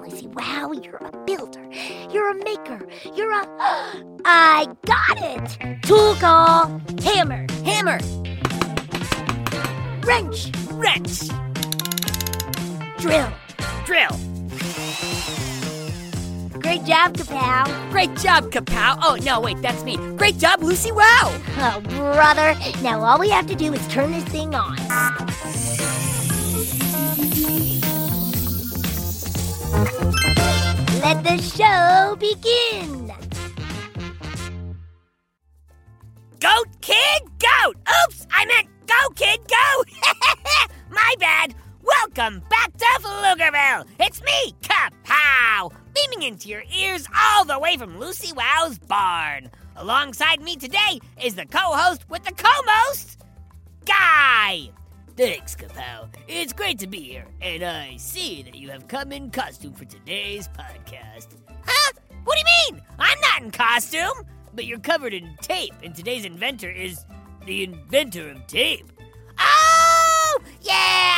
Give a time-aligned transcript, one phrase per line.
[0.00, 0.28] Lucy.
[0.28, 1.68] Wow, you're a builder.
[2.10, 2.86] You're a maker.
[3.14, 3.46] You're a.
[4.24, 5.82] I got it!
[5.82, 6.80] Tool call.
[7.02, 7.46] Hammer.
[7.64, 7.98] Hammer.
[10.04, 10.50] Wrench.
[10.72, 11.28] Wrench!
[12.98, 13.32] Drill.
[13.84, 14.18] Drill!
[16.60, 17.90] Great job, Kapow.
[17.90, 18.98] Great job, Kapow!
[19.02, 19.96] Oh, no, wait, that's me.
[20.16, 20.92] Great job, Lucy!
[20.92, 21.36] Wow!
[21.58, 22.54] Oh, brother.
[22.82, 24.76] Now all we have to do is turn this thing on.
[29.72, 33.10] Let the show begin.
[36.40, 37.76] Goat Kid Goat!
[37.76, 38.26] Oops!
[38.30, 39.84] I meant Go Kid Go!
[40.90, 41.54] My bad!
[41.82, 43.86] Welcome back to Pflugerville!
[43.98, 45.72] It's me, Kapow!
[45.94, 49.50] Beaming into your ears all the way from Lucy Wow's barn.
[49.76, 53.22] Alongside me today is the co-host with the co-most,
[53.86, 54.68] Guy!
[55.16, 56.08] Thanks, Kapow.
[56.26, 59.84] It's great to be here, and I see that you have come in costume for
[59.84, 61.28] today's podcast.
[61.66, 61.92] Huh?
[62.24, 62.82] What do you mean?
[62.98, 64.26] I'm not in costume!
[64.54, 67.04] But you're covered in tape, and today's inventor is
[67.46, 68.90] the inventor of tape.
[69.38, 70.38] Oh!
[70.62, 70.72] Yeah,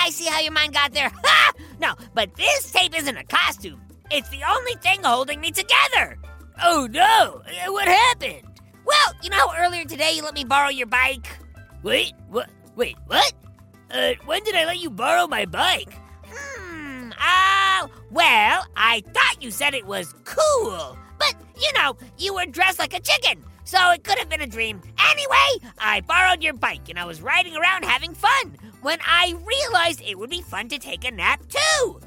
[0.05, 1.11] I see how your mind got there.
[1.25, 1.53] Ha!
[1.81, 3.81] No, but this tape isn't a costume.
[4.11, 6.19] It's the only thing holding me together.
[6.63, 7.43] Oh no!
[7.47, 8.61] Uh, What happened?
[8.85, 11.27] Well, you know earlier today you let me borrow your bike?
[11.83, 12.51] Wait, what?
[12.77, 13.33] Wait, what?
[13.95, 15.95] Uh, when did I let you borrow my bike?
[16.27, 20.99] Hmm, ah, well, I thought you said it was cool.
[21.17, 24.49] But, you know, you were dressed like a chicken, so it could have been a
[24.49, 24.83] dream.
[25.11, 30.03] Anyway, I borrowed your bike and I was riding around having fun when I realized
[30.03, 32.01] it would be fun to take a nap too.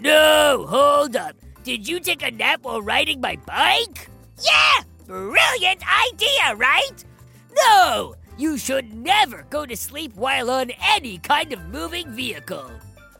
[0.00, 1.36] No, hold up.
[1.62, 4.08] Did you take a nap while riding my bike?
[4.42, 4.82] Yeah!
[5.06, 7.04] Brilliant idea, right?
[7.54, 8.16] No!
[8.40, 12.70] You should never go to sleep while on any kind of moving vehicle.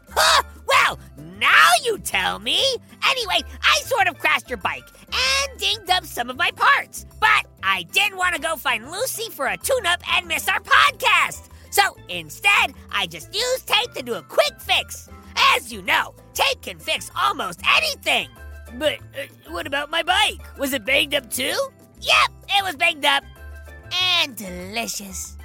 [0.08, 0.42] Huh?
[0.66, 0.98] Well,
[1.38, 2.58] now you tell me.
[3.06, 7.04] Anyway, I sort of crashed your bike and dinged up some of my parts.
[7.20, 10.60] But I didn't want to go find Lucy for a tune up and miss our
[10.60, 11.50] podcast.
[11.70, 15.10] So instead, I just used tape to do a quick fix.
[15.54, 18.30] As you know, tape can fix almost anything.
[18.78, 20.41] But uh, what about my bike?
[20.59, 21.59] Was it banged up too?
[22.00, 23.22] Yep, it was banged up.
[23.92, 25.36] And delicious.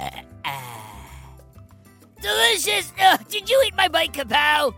[0.00, 0.10] Uh,
[0.44, 0.60] uh.
[2.20, 2.92] Delicious!
[3.00, 4.74] Ugh, did you eat my bike, Kapow?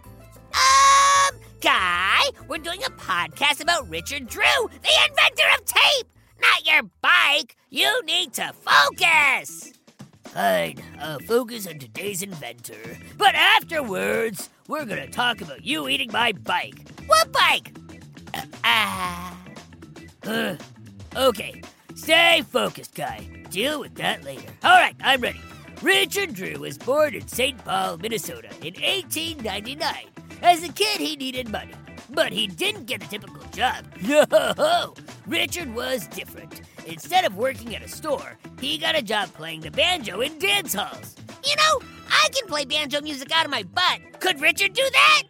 [0.53, 6.09] Um, Guy, we're doing a podcast about Richard Drew, the inventor of tape,
[6.41, 7.57] not your bike.
[7.71, 9.73] You need to focus.
[10.25, 12.99] Fine, I'll focus on today's inventor.
[13.17, 16.89] But afterwards, we're gonna talk about you eating my bike.
[17.07, 17.73] What bike?
[18.35, 19.39] Uh, ah.
[20.25, 20.57] Uh,
[21.17, 21.63] okay,
[22.03, 23.27] stay focused, Guy.
[23.51, 24.51] Deal with that later.
[24.63, 25.41] All right, I'm ready.
[25.83, 27.63] Richard Drew was born in St.
[27.65, 29.95] Paul, Minnesota in 1899.
[30.43, 31.73] As a kid, he needed money,
[32.11, 33.85] but he didn't get a typical job.
[34.59, 34.95] No,
[35.27, 36.63] Richard was different.
[36.87, 40.73] Instead of working at a store, he got a job playing the banjo in dance
[40.75, 41.17] halls.
[41.45, 44.21] You know, I can play banjo music out of my butt.
[44.21, 45.23] Could Richard do that?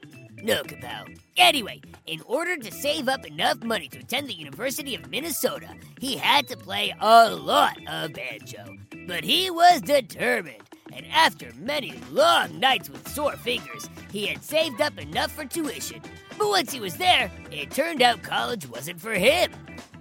[0.43, 1.19] No, Kapow.
[1.37, 5.69] Anyway, in order to save up enough money to attend the University of Minnesota,
[6.01, 8.77] he had to play a lot of banjo.
[9.07, 10.63] But he was determined,
[10.93, 16.01] and after many long nights with sore fingers, he had saved up enough for tuition.
[16.39, 19.53] But once he was there, it turned out college wasn't for him.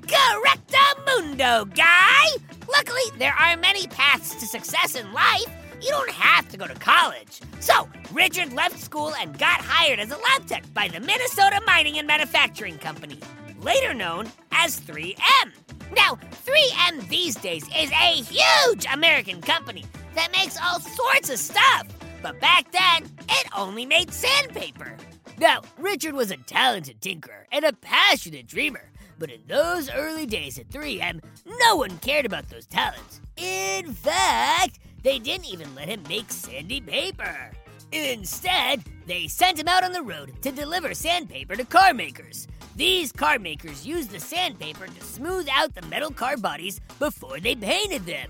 [0.01, 2.25] Correctamundo, guy!
[2.69, 5.47] Luckily, there are many paths to success in life.
[5.81, 7.39] You don't have to go to college.
[7.59, 11.97] So, Richard left school and got hired as a lab tech by the Minnesota Mining
[11.97, 13.19] and Manufacturing Company.
[13.59, 15.51] later known as 3M.
[15.95, 19.85] Now, 3M these days is a huge American company
[20.15, 21.87] that makes all sorts of stuff.
[22.21, 24.95] But back then, it only made sandpaper.
[25.39, 28.89] Now, Richard was a talented tinkerer and a passionate dreamer,
[29.19, 31.21] but in those early days at 3M,
[31.59, 33.21] no one cared about those talents.
[33.37, 37.51] In fact, they didn't even let him make sandy paper.
[37.93, 42.45] Instead, they sent him out on the road to deliver sandpaper to car makers.
[42.75, 47.55] These car makers used the sandpaper to smooth out the metal car bodies before they
[47.55, 48.29] painted them.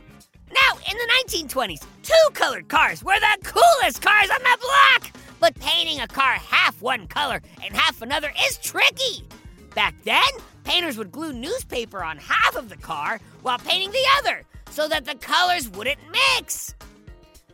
[0.52, 5.12] Now, in the 1920s, two colored cars were the coolest cars on the block!
[5.40, 9.28] But painting a car half one color and half another is tricky.
[9.74, 10.30] Back then,
[10.64, 14.46] painters would glue newspaper on half of the car while painting the other
[14.78, 16.76] so that the colors wouldn't mix.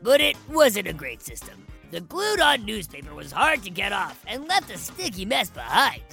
[0.02, 1.66] But it wasn't a great system.
[1.92, 6.04] The glued on newspaper was hard to get off and left a sticky mess behind.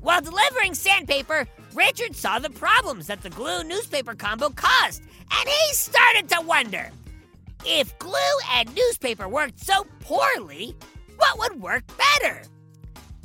[0.00, 5.74] While delivering sandpaper, Richard saw the problems that the glue newspaper combo caused, and he
[5.74, 6.90] started to wonder
[7.66, 10.74] if glue and newspaper worked so poorly,
[11.18, 12.40] what would work better?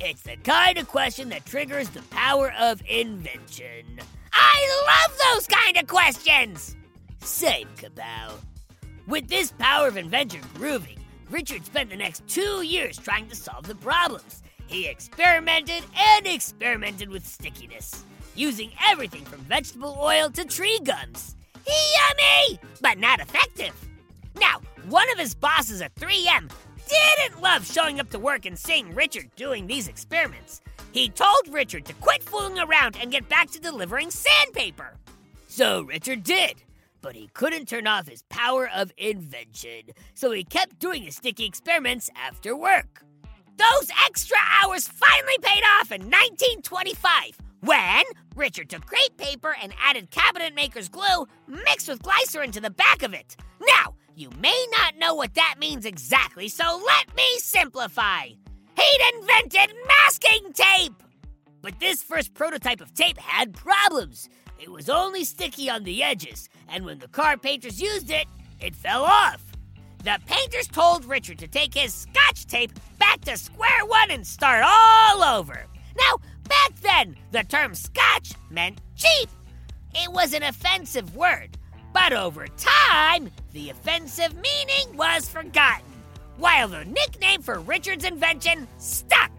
[0.00, 4.00] It's the kind of question that triggers the power of invention.
[4.34, 6.76] I love those kind of questions!
[7.22, 8.32] Same, Kapow.
[9.06, 10.98] With this power of invention grooving,
[11.30, 14.42] Richard spent the next two years trying to solve the problems.
[14.66, 18.04] He experimented and experimented with stickiness,
[18.34, 21.36] using everything from vegetable oil to tree gums.
[21.66, 23.72] Yummy, but not effective.
[24.40, 26.50] Now, one of his bosses at 3M
[26.88, 30.60] didn't love showing up to work and seeing Richard doing these experiments.
[30.92, 34.94] He told Richard to quit fooling around and get back to delivering sandpaper.
[35.46, 36.62] So Richard did,
[37.02, 41.44] but he couldn't turn off his power of invention, so he kept doing his sticky
[41.44, 43.04] experiments after work.
[43.58, 48.04] Those extra hours finally paid off in 1925 when
[48.34, 53.02] Richard took crepe paper and added cabinet maker's glue mixed with glycerin to the back
[53.02, 53.36] of it.
[53.60, 58.24] Now, you may not know what that means exactly, so let me simplify.
[58.24, 61.02] He'd invented masking tape!
[61.60, 64.28] But this first prototype of tape had problems.
[64.62, 68.28] It was only sticky on the edges, and when the car painters used it,
[68.60, 69.42] it fell off.
[70.04, 74.62] The painters told Richard to take his scotch tape back to square one and start
[74.64, 75.66] all over.
[75.98, 79.28] Now, back then, the term scotch meant cheap.
[79.96, 81.58] It was an offensive word,
[81.92, 85.90] but over time, the offensive meaning was forgotten,
[86.36, 89.32] while the nickname for Richard's invention stuck.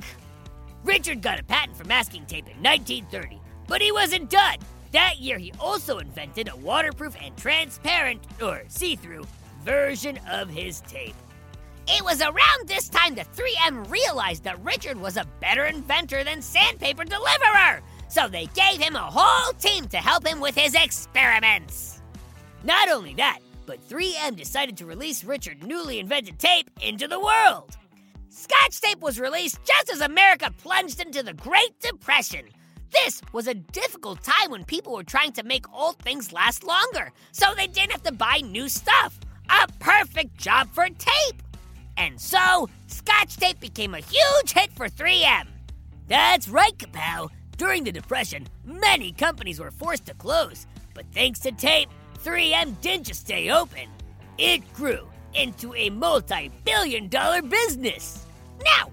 [0.83, 4.57] Richard got a patent for masking tape in 1930, but he wasn't done.
[4.93, 9.25] That year, he also invented a waterproof and transparent, or see through,
[9.65, 11.15] version of his tape.
[11.87, 16.43] It was around this time that 3M realized that Richard was a better inventor than
[16.43, 21.99] Sandpaper Deliverer, so they gave him a whole team to help him with his experiments.
[22.63, 27.75] Not only that, but 3M decided to release Richard's newly invented tape into the world.
[28.29, 32.45] Scotch tape was released just as America plunged into the Great Depression.
[32.93, 37.11] This was a difficult time when people were trying to make old things last longer,
[37.31, 39.19] so they didn't have to buy new stuff.
[39.49, 41.41] A perfect job for tape!
[41.97, 45.47] And so, Scotch tape became a huge hit for 3M.
[46.07, 47.29] That's right, Kapow.
[47.57, 51.89] During the Depression, many companies were forced to close, but thanks to tape,
[52.23, 53.87] 3M didn't just stay open.
[54.37, 58.25] It grew into a multi billion dollar business.
[58.63, 58.91] Now,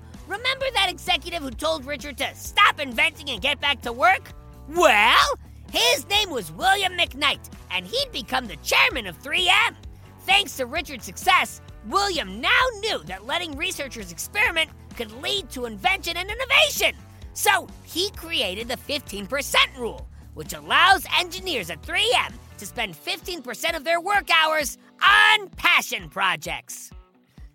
[1.20, 4.32] executive who told Richard to stop inventing and get back to work?
[4.70, 5.34] Well,
[5.70, 9.74] his name was William McKnight, and he'd become the chairman of 3M.
[10.20, 12.48] Thanks to Richard's success, William now
[12.80, 16.94] knew that letting researchers experiment could lead to invention and innovation.
[17.34, 23.84] So he created the 15% rule, which allows engineers at 3M to spend 15% of
[23.84, 26.90] their work hours on passion projects.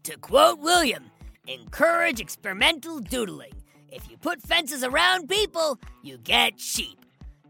[0.04, 1.06] To quote William,
[1.48, 3.54] encourage experimental doodling.
[3.90, 7.06] If you put fences around people, you get sheep.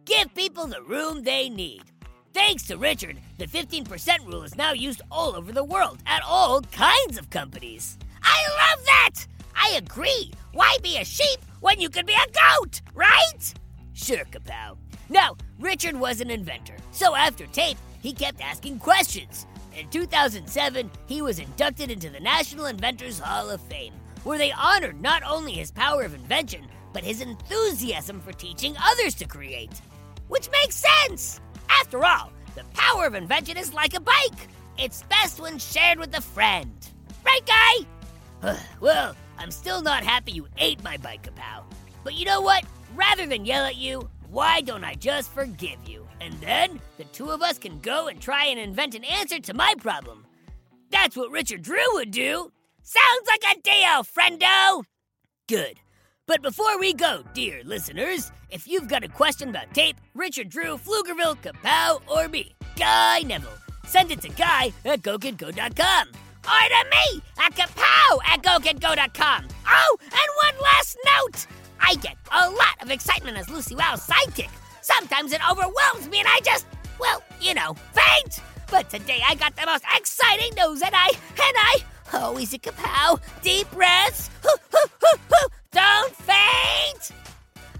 [0.05, 1.83] Give people the room they need.
[2.33, 6.61] Thanks to Richard, the 15% rule is now used all over the world at all
[6.61, 7.97] kinds of companies.
[8.21, 9.27] I love that!
[9.55, 10.31] I agree.
[10.51, 13.53] Why be a sheep when you could be a goat, right?
[13.93, 14.77] Sure, Kapow.
[15.09, 19.47] Now, Richard was an inventor, so after tape, he kept asking questions.
[19.77, 25.01] In 2007, he was inducted into the National Inventors Hall of Fame, where they honored
[25.01, 29.81] not only his power of invention, but his enthusiasm for teaching others to create.
[30.29, 31.41] Which makes sense!
[31.69, 34.47] After all, the power of invention is like a bike.
[34.77, 36.71] It's best when shared with a friend.
[37.25, 37.85] Right,
[38.41, 38.55] guy?
[38.79, 41.63] well, I'm still not happy you ate my bike, Kapow.
[42.05, 42.63] But you know what?
[42.95, 46.05] Rather than yell at you, why don't I just forgive you?
[46.19, 49.53] And then the two of us can go and try and invent an answer to
[49.53, 50.25] my problem.
[50.91, 52.51] That's what Richard Drew would do.
[52.83, 54.83] Sounds like a deal, friendo!
[55.47, 55.79] Good.
[56.27, 60.77] But before we go, dear listeners, if you've got a question about tape, Richard Drew,
[60.77, 66.07] Pflugerville, Kapow, or me, Guy Neville, send it to guy at gokidgo.com.
[66.09, 69.47] Or to me at kapow at gokidgo.com.
[69.65, 71.64] Oh, and one last note!
[71.79, 74.49] I get a lot of excitement as Lucy Wow's sidekick.
[74.81, 76.65] Sometimes it overwhelms me and I just,
[76.99, 78.41] well, you know, faint.
[78.69, 81.77] But today I got the most exciting news and I, and I,
[82.13, 84.29] oh, easy kapow, deep breaths,
[85.71, 87.11] don't faint.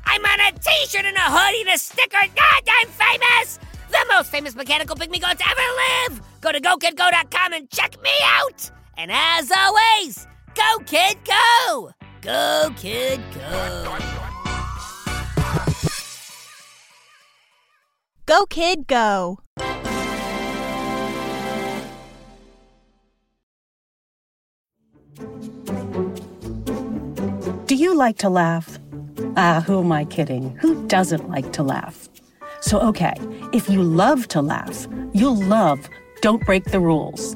[0.06, 2.18] I'm on a t-shirt and a hoodie and a sticker.
[2.36, 3.60] God, I'm famous!
[3.90, 6.22] The most famous mechanical pygmy goat to ever live!
[6.42, 8.70] Go to GoKidGo.com and check me out!
[8.98, 11.92] And as always, go kid go!
[12.26, 13.98] Go kid go!
[18.26, 19.38] Go, kid, go.
[27.68, 28.80] Do you like to laugh?
[29.38, 30.56] Ah, who am I kidding?
[30.56, 32.10] Who doesn't like to laugh?
[32.62, 33.14] So, okay,
[33.54, 35.88] if you love to laugh, you'll love
[36.22, 37.36] Don't Break the Rules.